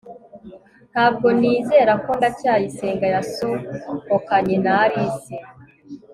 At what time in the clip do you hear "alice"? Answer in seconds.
4.85-5.35